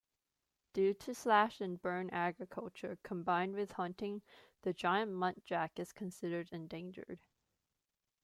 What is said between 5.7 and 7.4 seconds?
is considered endangered.